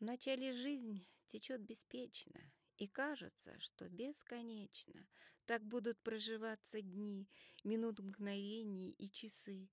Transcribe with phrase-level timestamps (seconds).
[0.00, 2.40] Вначале жизнь течет беспечно,
[2.78, 5.06] и кажется, что бесконечно
[5.44, 7.28] так будут проживаться дни,
[7.64, 9.68] минут мгновений и часы.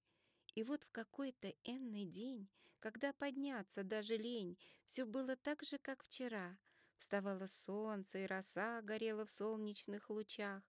[0.53, 6.03] И вот в какой-то энный день, когда подняться даже лень, все было так же, как
[6.03, 6.57] вчера.
[6.97, 10.61] Вставало солнце, и роса горела в солнечных лучах.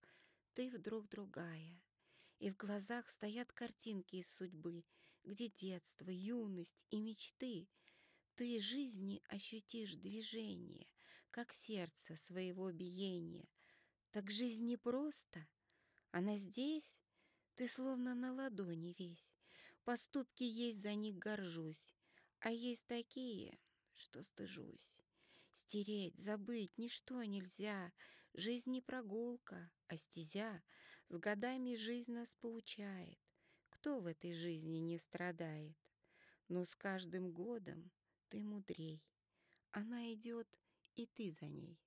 [0.54, 1.82] Ты вдруг другая.
[2.38, 4.84] И в глазах стоят картинки из судьбы,
[5.24, 7.66] где детство, юность и мечты—
[8.38, 10.86] ты жизни ощутишь движение,
[11.32, 13.48] как сердце своего биения.
[14.12, 15.48] Так жизнь не просто,
[16.12, 17.00] она здесь,
[17.56, 19.34] ты словно на ладони весь.
[19.82, 21.96] Поступки есть, за них горжусь,
[22.38, 23.58] а есть такие,
[23.94, 25.00] что стыжусь.
[25.50, 27.92] Стереть, забыть ничто нельзя,
[28.34, 30.62] жизнь не прогулка, а стезя.
[31.08, 33.18] С годами жизнь нас поучает,
[33.68, 35.76] кто в этой жизни не страдает.
[36.46, 37.90] Но с каждым годом
[38.28, 39.02] ты мудрей.
[39.72, 40.48] Она идет,
[40.96, 41.78] и ты за ней.